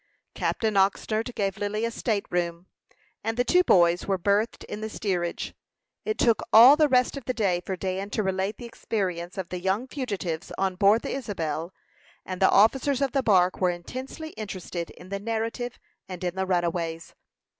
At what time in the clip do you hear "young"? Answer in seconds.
9.59-9.87